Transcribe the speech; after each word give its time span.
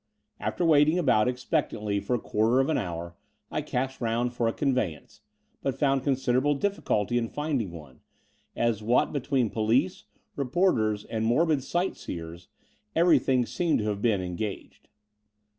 After 0.39 0.65
waiting 0.65 0.97
about 0.97 1.27
expectantly 1.27 1.99
for 1.99 2.15
a 2.15 2.19
quarter 2.19 2.59
of 2.59 2.69
an 2.69 2.77
hour 2.79 3.15
I 3.51 3.61
cast 3.61 4.01
round 4.01 4.33
for 4.33 4.47
a 4.47 4.51
conveyance, 4.51 5.21
but 5.61 5.77
fotmd 5.77 6.03
considerable 6.03 6.55
difficulty 6.55 7.19
in 7.19 7.27
finding 7.29 7.69
one, 7.71 7.99
as, 8.55 8.81
what 8.81 9.13
between 9.13 9.51
police, 9.51 10.05
reporters, 10.35 11.03
and 11.05 11.23
morbid 11.23 11.61
sight 11.63 11.95
seers, 11.97 12.47
everything 12.95 13.45
seemed 13.45 13.77
to 13.77 13.85
have 13.89 14.01
been 14.01 14.23
engaged. 14.23 14.89